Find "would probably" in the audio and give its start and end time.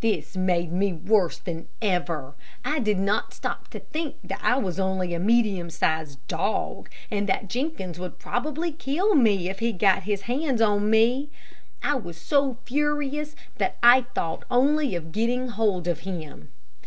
7.98-8.70